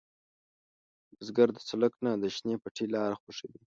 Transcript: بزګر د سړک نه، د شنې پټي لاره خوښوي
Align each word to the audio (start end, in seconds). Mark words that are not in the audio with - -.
بزګر 1.17 1.49
د 1.53 1.57
سړک 1.69 1.93
نه، 2.03 2.11
د 2.21 2.23
شنې 2.35 2.55
پټي 2.63 2.85
لاره 2.93 3.15
خوښوي 3.21 3.59